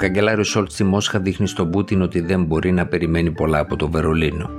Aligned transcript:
καγκελάριο 0.00 0.44
Σόλτς 0.44 0.72
στη 0.74 0.84
Μόσχα 0.84 1.20
δείχνει 1.20 1.46
στον 1.46 1.70
Πούτιν 1.70 2.02
ότι 2.02 2.20
δεν 2.20 2.44
μπορεί 2.44 2.72
να 2.72 2.86
περιμένει 2.86 3.30
πολλά 3.30 3.58
από 3.58 3.76
το 3.76 3.90
Βερολίνο. 3.90 4.50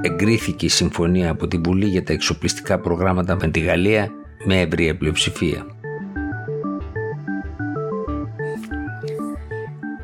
Εγκρίθηκε 0.00 0.66
η 0.66 0.68
συμφωνία 0.68 1.30
από 1.30 1.48
την 1.48 1.62
Βουλή 1.62 1.86
για 1.86 2.02
τα 2.02 2.12
εξοπλιστικά 2.12 2.78
προγράμματα 2.78 3.36
με 3.40 3.48
τη 3.48 3.60
Γαλλία 3.60 4.10
με 4.44 4.60
ευρία 4.60 4.96
πλειοψηφία. 4.96 5.66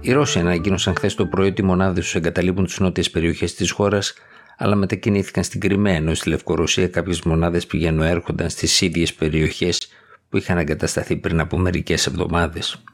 Οι 0.00 0.12
Ρώσοι 0.12 0.38
ανακοίνωσαν 0.38 0.94
χθες 0.94 1.14
το 1.14 1.26
πρωί 1.26 1.48
ότι 1.48 1.62
οι 1.62 1.64
μονάδες 1.64 2.04
τους 2.04 2.14
εγκαταλείπουν 2.14 2.64
τις 2.64 2.80
νότιες 2.80 3.10
περιοχές 3.10 3.54
της 3.54 3.70
χώρας, 3.70 4.14
αλλά 4.58 4.74
μετακινήθηκαν 4.74 5.44
στην 5.44 5.60
Κρυμαία, 5.60 5.94
ενώ 5.94 6.14
στη 6.14 6.28
Λευκορωσία 6.28 6.88
κάποιες 6.88 7.22
μονάδες 7.22 7.66
πηγαίνουν 7.66 8.02
έρχονταν 8.02 8.50
στις 8.50 8.80
ίδιες 8.80 9.14
περιοχές 9.14 9.88
που 10.28 10.36
είχαν 10.36 10.58
εγκατασταθεί 10.58 11.16
πριν 11.16 11.40
από 11.40 11.58
μερικές 11.58 12.06
εβδομάδες. 12.06 12.84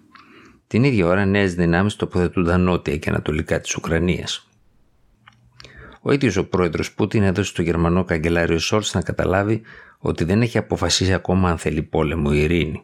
Την 0.71 0.85
ίδια 0.85 1.07
ώρα 1.07 1.25
νέες 1.25 1.55
δυνάμεις 1.55 1.97
τοποθετούνταν 1.97 2.61
νότια 2.61 2.97
και 2.97 3.11
ανατολικά 3.11 3.61
της 3.61 3.77
Ουκρανίας. 3.77 4.49
Ο 6.01 6.13
ίδιος 6.13 6.37
ο 6.37 6.49
πρόεδρος 6.49 6.93
Πούτιν 6.93 7.23
έδωσε 7.23 7.51
στο 7.51 7.63
γερμανό 7.63 8.05
καγκελάριο 8.05 8.59
Σόλτς 8.59 8.95
να 8.95 9.03
καταλάβει 9.03 9.63
ότι 9.99 10.25
δεν 10.25 10.43
έχει 10.43 10.59
αποφασίσει 10.59 11.13
ακόμα 11.13 11.51
αν 11.51 11.59
θέλει 11.59 11.83
πόλεμο 11.83 12.31
ή 12.33 12.39
ειρήνη. 12.39 12.83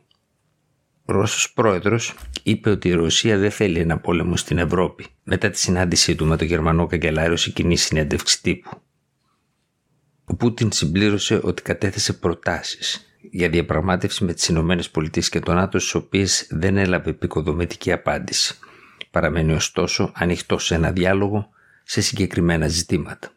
Ο 1.05 1.12
Ρώσος 1.12 1.52
πρόεδρος 1.52 2.14
είπε 2.42 2.70
ότι 2.70 2.88
η 2.88 2.92
Ρωσία 2.92 3.38
δεν 3.38 3.50
θέλει 3.50 3.78
ένα 3.78 3.98
πόλεμο 3.98 4.36
στην 4.36 4.58
Ευρώπη 4.58 5.06
μετά 5.22 5.50
τη 5.50 5.58
συνάντησή 5.58 6.14
του 6.14 6.27
με 6.27 6.36
τον 6.36 6.46
Γερμανό 6.46 6.86
καγκελάριο 6.86 7.36
σε 7.36 7.50
κοινή 7.50 7.77
συνέντευξη 7.77 8.42
τύπου. 8.42 8.70
Ο 10.24 10.36
Πούτιν 10.36 10.72
συμπλήρωσε 10.72 11.41
ότι 11.42 11.62
κατέθεσε 11.62 12.12
προτάσεις 12.12 13.05
για 13.20 13.48
διαπραγμάτευση 13.48 14.25
με 14.25 14.33
τις 14.33 14.48
Ηνωμένες 14.48 14.91
Πολιτείες 14.91 15.28
και 15.28 15.41
τον 15.41 15.55
ΝΑΤΟ 15.55 15.78
στις 15.78 15.95
οποίες 15.95 16.47
δεν 16.50 16.77
έλαβε 16.77 17.11
επικοδομητική 17.11 17.92
απάντηση. 17.92 18.58
Παραμένει 19.11 19.53
ωστόσο 19.53 20.12
ανοιχτό 20.14 20.58
σε 20.58 20.75
ένα 20.75 20.92
διάλογο 20.92 21.48
σε 21.83 22.00
συγκεκριμένα 22.00 22.69
ζητήματα. 22.69 23.31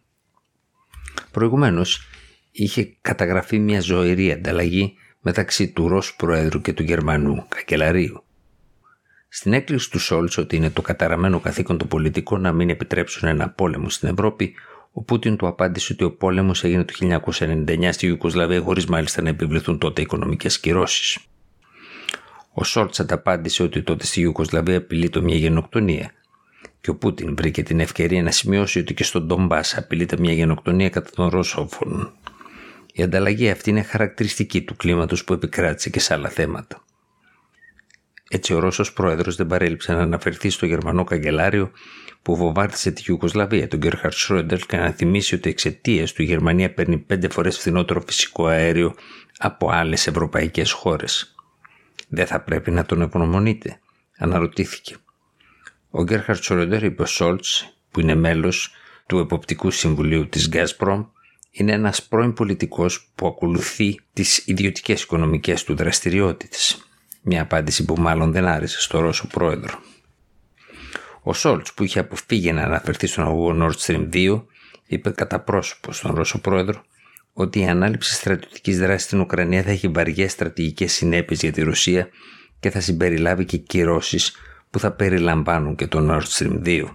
Προηγουμένως 1.32 2.08
είχε 2.52 2.96
καταγραφεί 3.02 3.60
μια 3.60 3.82
ζωηρή 3.82 4.32
ανταλλαγή 4.32 4.94
μεταξύ 5.22 5.68
του 5.68 5.88
Ρώσου 5.88 6.16
Προέδρου 6.16 6.62
και 6.62 6.74
του 6.74 6.84
Γερμανού 6.84 7.46
Καγκελαρίου. 7.48 8.24
Στην 9.30 9.54
έκκληση 9.54 9.90
του 9.90 10.00
Σόλτς 10.00 10.38
ότι 10.38 10.56
είναι 10.56 10.70
το 10.70 10.82
καταραμένο 10.82 11.40
καθήκον 11.40 11.78
των 11.78 11.88
πολιτικών 11.88 12.42
να 12.42 12.52
μην 12.52 12.70
επιτρέψουν 12.70 13.30
ένα 13.30 13.50
πόλεμο 13.50 13.90
στην 13.90 14.10
Ευρώπη, 14.10 14.54
ο 14.92 15.04
Πούτιν 15.04 15.36
του 15.36 15.48
απάντησε 15.48 15.94
ότι 15.94 16.04
ο 16.04 16.12
πόλεμος 16.12 16.64
έγινε 16.64 16.84
το 16.84 16.94
1999 17.30 17.90
στη 17.92 18.08
Γιουγκοσλαβία 18.08 18.62
χωρίς 18.62 18.86
μάλιστα 18.86 19.22
να 19.22 19.30
επιβληθούν 19.30 19.78
τότε 19.78 20.02
οικονομικές 20.02 20.60
κυρώσεις. 20.60 21.18
Ο 22.54 22.64
Σολτς 22.64 23.00
ανταπάντησε 23.00 23.64
ότι 23.64 23.82
τότε 23.82 24.06
στη 24.06 24.22
Γιουγκοσλαβία 24.22 24.78
απειλείται 24.78 25.22
μια 25.22 25.36
γενοκτονία. 25.36 26.12
Και 26.82 26.90
ο 26.90 26.96
Πούτιν 26.96 27.36
βρήκε 27.36 27.64
την 27.64 27.80
ευκαιρία 27.80 28.24
να 28.24 28.32
σημειώσει 28.32 28.80
ότι 28.80 28.94
και 28.94 29.04
στον 29.04 29.26
Ντονμπάς 29.26 29.60
απειλείται 29.76 30.18
μια 30.20 30.34
γενοκτονία 30.34 30.90
κατά 30.90 31.10
των 31.16 31.28
Ρωσόφωνων. 31.28 32.14
Η 32.94 33.04
ανταλλαγή 33.04 33.50
αυτή 33.50 33.70
είναι 33.70 33.82
χαρακτηριστική 33.82 34.62
του 34.62 34.76
κλίματος 34.76 35.24
που 35.24 35.34
επικράτησε 35.34 35.90
και 35.90 36.00
σε 36.00 36.14
άλλα 36.14 36.30
θέματα. 36.30 36.84
Έτσι, 38.32 38.54
ο 38.54 38.60
Ρώσος 38.60 38.94
πρόεδρος 38.94 39.36
δεν 39.36 39.48
παρέλειψε 39.48 39.94
να 39.94 40.02
αναφερθεί 40.02 40.50
στο 40.50 40.66
Γερμανό 40.66 41.04
καγκελάριο 41.04 41.72
που 42.22 42.36
βομβάρδισε 42.36 42.92
τη 42.92 43.04
Ιουγκοσλαβία, 43.08 43.68
τον 43.68 43.80
Γκέρχαρτ 43.80 44.14
Σρόντερ, 44.14 44.60
και 44.60 44.78
να 44.78 44.92
θυμίσει 44.92 45.36
ότι 45.36 45.50
εξαιτίας 45.50 46.14
του 46.14 46.22
η 46.22 46.26
Γερμανία 46.26 46.74
παίρνει 46.74 46.98
πέντε 46.98 47.30
φορές 47.30 47.58
φθηνότερο 47.58 48.02
φυσικό 48.02 48.46
αέριο 48.46 48.96
από 49.38 49.70
άλλες 49.70 50.08
ευρωπαϊκές 50.08 50.72
χώρες. 50.72 51.36
Δεν 52.08 52.28
θα 52.28 52.42
πρέπει 52.42 52.72
να 52.72 52.86
τον 52.86 53.02
επωνομονείτε, 53.02 53.80
αναρωτήθηκε. 54.18 54.96
Ο 55.90 56.04
Γκέρχαρτ 56.04 56.44
Σρόντερ 56.44 56.84
είπε 56.84 57.02
ο 57.02 57.06
Σόλτς, 57.06 57.78
που 57.92 58.00
είναι 58.00 58.16
μέλος 58.16 58.72
του 59.08 59.18
Εποπτικού 59.18 59.72
Συμβουλίου 59.72 60.28
της 60.28 60.50
Γκάσπρομ, 60.50 61.06
είναι 61.52 61.72
ένας 61.72 62.04
πρώην 62.04 62.34
πολιτικός 62.34 63.12
που 63.16 63.28
ακολουθεί 63.28 64.00
τις 64.14 64.48
ιδιωτικές 64.48 65.02
οικονομικές 65.02 65.64
του 65.64 65.76
δραστηριότητες. 65.76 66.89
Μια 67.32 67.42
απάντηση 67.42 67.86
που 67.86 67.96
μάλλον 67.98 68.32
δεν 68.32 68.46
άρεσε 68.46 68.82
στο 68.82 69.00
Ρώσο 69.00 69.28
πρόεδρο. 69.28 69.80
Ο 71.22 71.34
Σόλτς, 71.34 71.74
που 71.74 71.84
είχε 71.84 72.00
αποφύγει 72.00 72.52
να 72.52 72.64
αναφερθεί 72.64 73.08
στον 73.08 73.24
αγωγό 73.24 73.58
Nord 73.60 73.86
Stream 73.86 74.10
2, 74.14 74.44
είπε 74.86 75.10
κατά 75.10 75.40
πρόσωπο 75.40 75.92
στον 75.92 76.16
Ρώσο 76.16 76.40
πρόεδρο 76.40 76.84
ότι 77.34 77.60
η 77.60 77.68
ανάληψη 77.68 78.14
στρατιωτικής 78.14 78.80
δράσης 78.80 79.04
στην 79.04 79.20
Ουκρανία 79.20 79.64
θα 79.64 79.70
έχει 79.70 79.88
βαριές 79.88 80.32
στρατηγικές 80.32 80.94
συνέπειες 80.94 81.42
για 81.42 81.52
τη 81.52 81.62
Ρωσία 81.62 82.10
και 82.60 82.70
θα 82.70 82.80
συμπεριλάβει 82.80 83.46
και 83.46 83.58
κυρώσεις 83.58 84.36
που 84.70 84.80
θα 84.80 84.92
περιλαμβάνουν 84.92 85.76
και 85.76 85.88
το 85.88 86.08
Nord 86.12 86.28
Stream 86.30 86.62
2. 86.66 86.86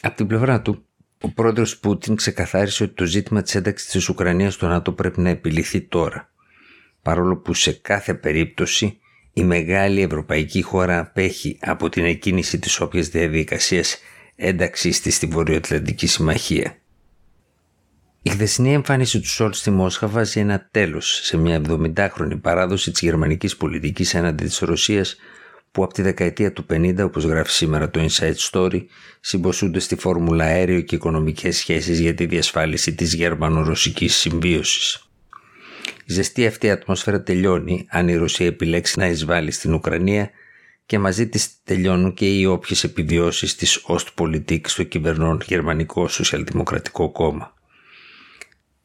Από 0.00 0.16
την 0.16 0.26
πλευρά 0.26 0.62
του, 0.62 0.84
ο 1.20 1.30
πρόεδρος 1.30 1.78
Πούτιν 1.78 2.14
ξεκαθάρισε 2.16 2.82
ότι 2.82 2.94
το 2.94 3.04
ζήτημα 3.04 3.42
της 3.42 3.54
ένταξης 3.54 3.90
της 3.90 4.08
Ουκρανίας 4.08 4.54
στο 4.54 4.66
ΝΑΤΟ 4.66 4.92
πρέπει 4.92 5.20
να 5.20 5.28
επιληθεί 5.28 5.80
τώρα, 5.80 6.32
παρόλο 7.04 7.36
που 7.36 7.54
σε 7.54 7.72
κάθε 7.72 8.14
περίπτωση 8.14 8.98
η 9.32 9.42
μεγάλη 9.42 10.02
ευρωπαϊκή 10.02 10.62
χώρα 10.62 10.98
απέχει 10.98 11.58
από 11.60 11.88
την 11.88 12.04
εκκίνηση 12.04 12.58
της 12.58 12.80
όποιας 12.80 13.08
διαδικασίας 13.08 13.98
ένταξής 14.36 15.00
της 15.00 15.14
στη 15.14 15.26
Βορειοατλαντική 15.26 16.06
Συμμαχία. 16.06 16.76
Η 18.22 18.30
χθεσινή 18.30 18.72
εμφάνιση 18.72 19.20
του 19.20 19.28
Σόλτ 19.28 19.54
στη 19.54 19.70
Μόσχα 19.70 20.06
βάζει 20.06 20.40
ένα 20.40 20.68
τέλος 20.70 21.20
σε 21.22 21.36
μια 21.36 21.60
70χρονη 21.68 22.40
παράδοση 22.40 22.90
της 22.90 23.00
γερμανικής 23.00 23.56
πολιτικής 23.56 24.14
έναντι 24.14 24.44
της 24.44 24.58
Ρωσίας 24.58 25.16
που 25.70 25.84
από 25.84 25.94
τη 25.94 26.02
δεκαετία 26.02 26.52
του 26.52 26.66
50, 26.70 26.98
όπως 27.04 27.24
γράφει 27.24 27.50
σήμερα 27.50 27.90
το 27.90 28.06
Inside 28.08 28.50
Story, 28.50 28.84
συμποσούνται 29.20 29.78
στη 29.78 29.96
φόρμουλα 29.96 30.44
αέριο 30.44 30.80
και 30.80 30.94
οικονομικές 30.94 31.56
σχέσεις 31.56 32.00
για 32.00 32.14
τη 32.14 32.26
διασφάλιση 32.26 32.94
της 32.94 33.14
γερμανο-ρωσικής 33.14 34.16
συμβίωσης. 34.16 35.03
Η 36.06 36.12
ζεστή 36.12 36.46
αυτή 36.46 36.70
ατμόσφαιρα 36.70 37.22
τελειώνει 37.22 37.86
αν 37.90 38.08
η 38.08 38.16
Ρωσία 38.16 38.46
επιλέξει 38.46 38.98
να 38.98 39.06
εισβάλλει 39.06 39.50
στην 39.50 39.74
Ουκρανία 39.74 40.30
και 40.86 40.98
μαζί 40.98 41.28
της 41.28 41.62
τελειώνουν 41.64 42.14
και 42.14 42.38
οι 42.38 42.44
όποιες 42.44 42.84
επιβιώσεις 42.84 43.54
της 43.54 43.84
Ostpolitik 43.86 44.60
στο 44.64 44.82
κυβερνών 44.82 45.40
Γερμανικό 45.46 46.08
Σοσιαλδημοκρατικό 46.08 47.10
Κόμμα. 47.12 47.54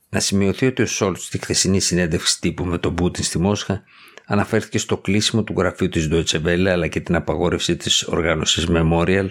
Να 0.09 0.19
σημειωθεί 0.19 0.65
ότι 0.65 0.81
ο 0.81 0.85
Σόλτς 0.85 1.25
στη 1.25 1.37
χθεσινή 1.37 1.79
συνέντευξη 1.79 2.39
τύπου 2.39 2.65
με 2.65 2.77
τον 2.77 2.95
Πούτιν 2.95 3.23
στη 3.23 3.39
Μόσχα 3.39 3.83
αναφέρθηκε 4.25 4.77
στο 4.77 4.97
κλείσιμο 4.97 5.43
του 5.43 5.53
γραφείου 5.57 5.89
της 5.89 6.09
Deutsche 6.11 6.45
Welle 6.45 6.67
αλλά 6.67 6.87
και 6.87 6.99
την 6.99 7.15
απαγόρευση 7.15 7.75
της 7.75 8.03
οργάνωσης 8.03 8.67
Memorial 8.69 9.27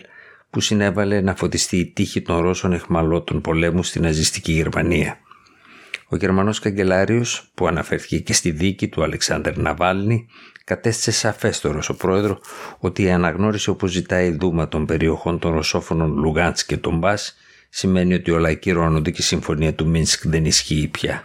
που 0.50 0.60
συνέβαλε 0.60 1.20
να 1.20 1.34
φωτιστεί 1.34 1.76
η 1.76 1.86
τύχη 1.86 2.22
των 2.22 2.40
Ρώσων 2.40 2.72
εχμαλώτων 2.72 3.40
πολέμου 3.40 3.82
στην 3.82 4.02
ναζιστική 4.02 4.52
Γερμανία. 4.52 5.18
Ο 6.10 6.16
Γερμανός 6.16 6.58
καγκελάριος 6.58 7.50
που 7.54 7.66
αναφέρθηκε 7.66 8.18
και 8.18 8.32
στη 8.32 8.50
δίκη 8.50 8.88
του 8.88 9.02
Αλεξάνδρ 9.02 9.58
Ναβάλνη 9.58 10.26
κατέστησε 10.64 11.10
σαφές 11.10 11.56
στο 11.56 11.70
Ρωσοπρόεδρο 11.70 12.40
ότι 12.78 13.02
η 13.02 13.10
αναγνώριση 13.10 13.70
όπως 13.70 13.90
ζητάει 13.90 14.30
δούμα 14.30 14.68
των 14.68 14.86
περιοχών 14.86 15.38
των 15.38 15.52
Ρωσόφωνων 15.52 16.16
Λουγάντς 16.16 16.64
και 16.64 16.76
τον 16.76 16.98
Μπάς 16.98 17.36
σημαίνει 17.68 18.14
ότι 18.14 18.30
όλα 18.30 18.48
ακυρώνονται 18.48 19.10
και 19.10 19.20
η 19.20 19.24
συμφωνία 19.24 19.74
του 19.74 19.88
Μίνσκ 19.88 20.26
δεν 20.26 20.44
ισχύει 20.44 20.88
πια. 20.88 21.24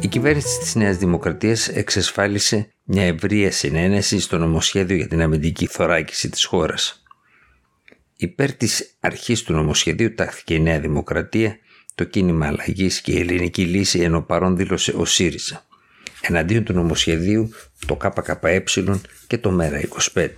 Η 0.00 0.08
κυβέρνηση 0.08 0.58
της 0.58 0.74
Νέας 0.74 0.96
Δημοκρατίας 0.96 1.68
εξασφάλισε 1.68 2.68
μια 2.84 3.04
ευρεία 3.04 3.50
συνένεση 3.52 4.20
στο 4.20 4.38
νομοσχέδιο 4.38 4.96
για 4.96 5.08
την 5.08 5.22
αμυντική 5.22 5.66
θωράκιση 5.66 6.30
της 6.30 6.44
χώρας. 6.44 7.03
Υπέρ 8.16 8.52
της 8.52 8.96
αρχής 9.00 9.42
του 9.42 9.52
νομοσχεδίου 9.52 10.14
τάχθηκε 10.14 10.54
η 10.54 10.60
Νέα 10.60 10.80
Δημοκρατία, 10.80 11.58
το 11.94 12.04
κίνημα 12.04 12.46
αλλαγής 12.46 13.00
και 13.00 13.12
η 13.12 13.20
ελληνική 13.20 13.64
λύση 13.64 14.00
ενώ 14.00 14.22
παρόν 14.22 14.56
δήλωσε 14.56 14.94
ο 14.96 15.04
ΣΥΡΙΖΑ. 15.04 15.66
Εναντίον 16.20 16.64
του 16.64 16.72
νομοσχεδίου 16.72 17.50
το 17.86 17.96
ΚΚΕ 17.96 18.62
και 19.26 19.38
το 19.38 19.58
ΜΕΡΑ25. 19.60 20.28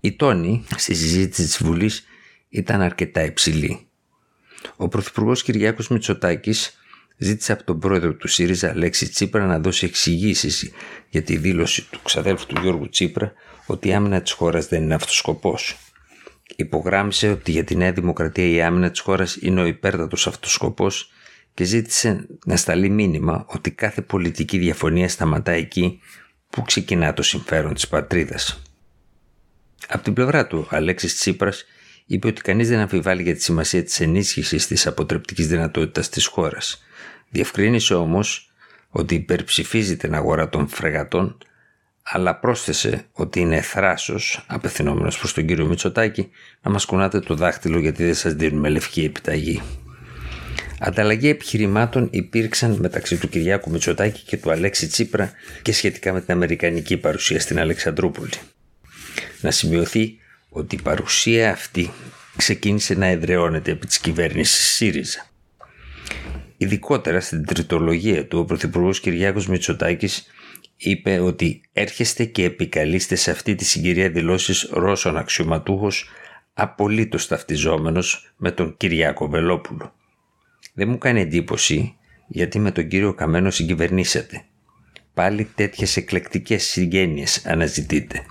Η 0.00 0.12
τόνη 0.12 0.64
στη 0.76 0.94
συζήτηση 0.94 1.42
της 1.42 1.62
Βουλής 1.62 2.04
ήταν 2.48 2.80
αρκετά 2.80 3.24
υψηλή. 3.24 3.86
Ο 4.76 4.88
Πρωθυπουργός 4.88 5.42
Κυριάκος 5.42 5.88
Μητσοτάκης 5.88 6.78
ζήτησε 7.16 7.52
από 7.52 7.64
τον 7.64 7.78
πρόεδρο 7.78 8.14
του 8.14 8.28
ΣΥΡΙΖΑ, 8.28 8.70
Αλέξη 8.70 9.08
Τσίπρα, 9.08 9.46
να 9.46 9.58
δώσει 9.60 9.86
εξηγήσεις 9.86 10.70
για 11.08 11.22
τη 11.22 11.36
δήλωση 11.36 11.86
του 11.90 12.00
ξαδέλφου 12.02 12.46
του 12.46 12.60
Γιώργου 12.60 12.88
Τσίπρα 12.88 13.32
ότι 13.66 13.88
η 13.88 13.94
άμυνα 13.94 14.22
της 14.22 14.32
χώρας 14.32 14.66
δεν 14.66 14.82
είναι 14.82 14.94
αυτός 14.94 15.16
σκοπός. 15.16 15.76
Υπογράμμισε 16.56 17.30
ότι 17.30 17.50
για 17.50 17.64
τη 17.64 17.76
Νέα 17.76 17.92
Δημοκρατία 17.92 18.48
η 18.48 18.62
άμυνα 18.62 18.90
της 18.90 19.00
χώρας 19.00 19.36
είναι 19.40 19.60
ο 19.60 19.66
υπέρτατος 19.66 20.26
αυτός 20.26 20.52
σκοπός 20.52 21.10
και 21.54 21.64
ζήτησε 21.64 22.26
να 22.44 22.56
σταλεί 22.56 22.88
μήνυμα 22.88 23.44
ότι 23.48 23.70
κάθε 23.70 24.02
πολιτική 24.02 24.58
διαφωνία 24.58 25.08
σταματά 25.08 25.52
εκεί 25.52 26.00
που 26.50 26.62
ξεκινά 26.62 27.12
το 27.12 27.22
συμφέρον 27.22 27.74
της 27.74 27.88
πατρίδας. 27.88 28.62
Από 29.88 30.04
την 30.04 30.12
πλευρά 30.12 30.46
του, 30.46 30.66
ο 30.72 30.76
Αλέξης 30.76 31.16
Τσίπρας 31.16 31.64
είπε 32.06 32.26
ότι 32.26 32.40
κανείς 32.42 32.68
δεν 32.68 32.78
αμφιβάλλει 32.78 33.22
για 33.22 33.34
τη 33.34 33.42
σημασία 33.42 33.84
της 33.84 34.00
ενίσχυσης 34.00 34.66
της 34.66 34.86
αποτρεπτικής 34.86 35.46
δυνατότητας 35.46 36.08
της 36.08 36.26
χώρας. 36.26 36.84
Διευκρίνησε 37.30 37.94
όμως 37.94 38.50
ότι 38.90 39.14
υπερψηφίζει 39.14 39.96
την 39.96 40.14
αγορά 40.14 40.48
των 40.48 40.68
φρεγατών 40.68 41.38
αλλά 42.08 42.34
πρόσθεσε 42.34 43.04
ότι 43.12 43.40
είναι 43.40 43.60
θράσος, 43.60 44.44
απευθυνόμενος 44.46 45.18
προς 45.18 45.32
τον 45.32 45.46
κύριο 45.46 45.66
Μητσοτάκη, 45.66 46.30
να 46.62 46.70
μας 46.70 46.84
κουνάτε 46.84 47.20
το 47.20 47.34
δάχτυλο 47.34 47.78
γιατί 47.78 48.04
δεν 48.04 48.14
σας 48.14 48.32
δίνουμε 48.34 48.68
λευκή 48.68 49.04
επιταγή. 49.04 49.62
Ανταλλαγή 50.80 51.28
επιχειρημάτων 51.28 52.08
υπήρξαν 52.10 52.76
μεταξύ 52.80 53.16
του 53.16 53.28
Κυριάκου 53.28 53.70
Μητσοτάκη 53.70 54.22
και 54.22 54.36
του 54.36 54.50
Αλέξη 54.50 54.86
Τσίπρα 54.86 55.32
και 55.62 55.72
σχετικά 55.72 56.12
με 56.12 56.20
την 56.20 56.34
Αμερικανική 56.34 56.96
παρουσία 56.96 57.40
στην 57.40 57.58
Αλεξανδρούπολη. 57.58 58.32
Να 59.40 59.50
σημειωθεί 59.50 60.18
ότι 60.48 60.74
η 60.74 60.82
παρουσία 60.82 61.50
αυτή 61.50 61.90
ξεκίνησε 62.36 62.94
να 62.94 63.06
εδραιώνεται 63.06 63.70
επί 63.70 63.86
της 63.86 63.98
κυβέρνησης 63.98 64.74
ΣΥΡΙΖΑ. 64.74 65.26
Ειδικότερα 66.56 67.20
στην 67.20 67.46
τριτολογία 67.46 68.26
του, 68.26 68.38
ο 68.38 68.44
Πρωθυπουργός 68.44 69.00
Κυριάκος 69.00 69.46
Μητσοτάκης 69.46 70.26
είπε 70.76 71.18
ότι 71.18 71.60
έρχεστε 71.72 72.24
και 72.24 72.44
επικαλείστε 72.44 73.14
σε 73.14 73.30
αυτή 73.30 73.54
τη 73.54 73.64
συγκυρία 73.64 74.10
δηλώσεις 74.10 74.68
Ρώσων 74.70 75.16
αξιωματούχος 75.16 76.08
απολύτως 76.54 77.26
ταυτιζόμενος 77.26 78.32
με 78.36 78.50
τον 78.50 78.76
Κυριάκο 78.76 79.28
Βελόπουλο. 79.28 79.94
Δεν 80.74 80.88
μου 80.88 80.98
κάνει 80.98 81.20
εντύπωση 81.20 81.96
γιατί 82.26 82.58
με 82.58 82.70
τον 82.70 82.88
κύριο 82.88 83.14
Καμένο 83.14 83.50
συγκυβερνήσατε. 83.50 84.44
Πάλι 85.14 85.48
τέτοιες 85.54 85.96
εκλεκτικές 85.96 86.64
συγγένειες 86.64 87.46
αναζητείτε. 87.46 88.22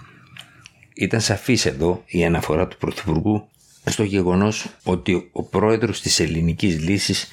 Ήταν 0.94 1.22
σαφής 1.22 1.66
εδώ 1.66 2.04
η 2.06 2.26
αναφορά 2.26 2.68
του 2.68 2.78
Πρωθυπουργού 2.78 3.48
στο 3.86 4.04
γεγονός 4.04 4.66
ότι 4.84 5.30
ο 5.32 5.44
πρόεδρος 5.44 6.02
της 6.02 6.20
ελληνικής 6.20 6.80
λύσης 6.80 7.28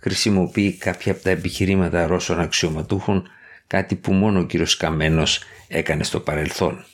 χρησιμοποιεί 0.00 0.72
κάποια 0.72 1.12
από 1.12 1.22
τα 1.22 1.30
επιχειρήματα 1.30 2.06
Ρώσων 2.06 2.40
αξιωματούχων 2.40 3.28
κάτι 3.68 3.96
που 3.96 4.12
μόνο 4.12 4.38
ο 4.40 4.44
κύριος 4.44 4.76
Καμένος 4.76 5.42
έκανε 5.68 6.04
στο 6.04 6.20
παρελθόν. 6.20 6.84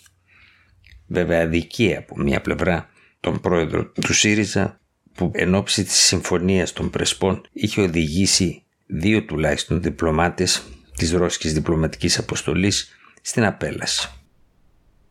Βέβαια 1.06 1.42
αδικία 1.42 1.98
από 1.98 2.18
μια 2.18 2.40
πλευρά 2.40 2.88
τον 3.20 3.40
πρόεδρο 3.40 3.86
του 3.86 4.12
ΣΥΡΙΖΑ 4.12 4.80
που 5.14 5.30
εν 5.34 5.54
ώψη 5.54 5.84
της 5.84 5.96
συμφωνίας 5.96 6.72
των 6.72 6.90
Πρεσπών 6.90 7.48
είχε 7.52 7.80
οδηγήσει 7.80 8.62
δύο 8.86 9.24
τουλάχιστον 9.24 9.82
διπλωμάτες 9.82 10.62
της 10.96 11.12
Ρώσικης 11.12 11.52
Διπλωματικής 11.52 12.18
Αποστολής 12.18 12.96
στην 13.20 13.44
απέλαση. 13.44 14.10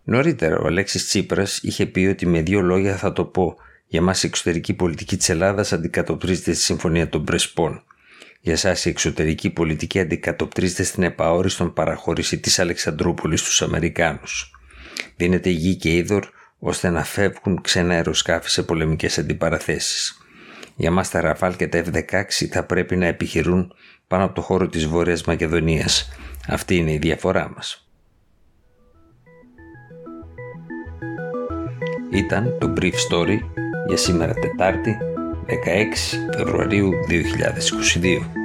Νωρίτερα 0.04 0.58
ο 0.58 0.68
Αλέξης 0.68 1.08
Τσίπρας 1.08 1.58
είχε 1.58 1.86
πει 1.86 2.00
ότι 2.00 2.26
με 2.26 2.42
δύο 2.42 2.62
λόγια 2.62 2.98
θα 2.98 3.14
το 3.14 3.26
πω 3.26 3.56
για 3.88 4.02
μας 4.02 4.24
η 4.24 4.28
εξωτερική 4.28 4.74
πολιτική 4.74 5.18
της 5.18 5.30
Ελλάδας 5.30 5.74
αντικατοπτρίζεται 5.74 6.54
στη 6.54 6.64
Συμφωνία 6.64 7.10
των 7.10 7.24
Πρεσπών. 7.24 7.84
Για 8.46 8.58
σας 8.58 8.86
η 8.86 8.90
εξωτερική 8.90 9.50
πολιτική 9.50 10.00
αντικατοπτρίζεται 10.00 10.84
στην 10.84 11.04
επαόριστον 11.04 11.74
παραχώρηση 11.74 12.40
της 12.40 12.60
Αλεξανδρούπολης 12.60 13.40
στους 13.40 13.62
Αμερικάνους. 13.62 14.52
Δίνεται 15.16 15.50
γη 15.50 15.76
και 15.76 15.96
είδωρ 15.96 16.26
ώστε 16.60 16.90
να 16.90 17.04
φεύγουν 17.04 17.62
ξένα 17.62 17.94
αεροσκάφη 17.94 18.50
σε 18.50 18.64
πολεμικές 18.64 19.18
αντιπαραθέσεις. 19.18 20.18
Για 20.76 20.92
μας 20.92 21.10
τα 21.10 21.22
Ραφάλ 21.22 21.56
και 21.56 21.68
τα 21.68 21.84
F-16 21.86 22.46
θα 22.52 22.64
πρέπει 22.64 22.96
να 22.96 23.06
επιχειρούν 23.06 23.74
πάνω 24.08 24.24
από 24.24 24.34
το 24.34 24.42
χώρο 24.42 24.68
της 24.68 24.88
Βόρειας 24.88 25.24
Μακεδονίας. 25.24 26.10
Αυτή 26.48 26.76
είναι 26.76 26.92
η 26.92 26.98
διαφορά 26.98 27.52
μας. 27.56 27.88
Ήταν 32.12 32.58
το 32.60 32.74
Brief 32.78 32.94
Story 33.10 33.38
για 33.88 33.98
σήμερα 33.98 34.34
Τετάρτη 34.34 34.98
16 35.48 36.20
Φεβρουαρίου 36.38 36.92
2022. 37.08 38.43